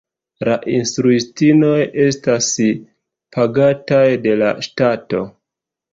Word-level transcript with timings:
La 0.47 0.53
instruistinoj 0.75 1.75
estas 2.05 2.49
pagataj 3.37 4.03
de 4.25 4.37
la 4.45 4.51
ŝtato. 4.69 5.25